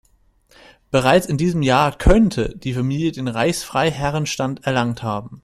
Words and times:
Bereits 0.89 1.27
in 1.27 1.37
diesem 1.37 1.61
Jahr 1.61 1.95
könnte 1.95 2.57
die 2.57 2.73
Familie 2.73 3.11
den 3.11 3.27
Reichsfreiherrenstand 3.27 4.65
erlangt 4.65 5.03
haben. 5.03 5.39